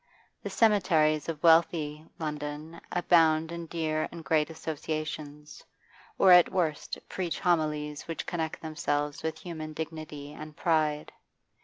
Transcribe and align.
The 0.41 0.49
cemeteries 0.49 1.29
of 1.29 1.43
wealthy 1.43 2.03
London 2.17 2.81
abound 2.91 3.51
in 3.51 3.67
dear 3.67 4.09
and 4.11 4.25
great 4.25 4.49
associations, 4.49 5.63
or 6.17 6.31
at 6.31 6.51
worst 6.51 6.97
preach 7.07 7.39
homilies 7.39 8.07
which 8.07 8.25
connect 8.25 8.63
themselves 8.63 9.21
with 9.21 9.37
human 9.37 9.73
dignity 9.73 10.33
and 10.33 10.57
pride. 10.57 11.11